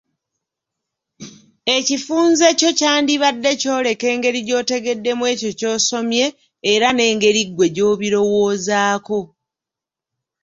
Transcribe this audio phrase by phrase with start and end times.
[1.77, 6.25] Ekifunze kyo kyandibadde kyoleka engeri gy'otegeddemu ekyo ky'osomye
[6.73, 9.19] era n'engeri ggwe gy'obirowoozaako.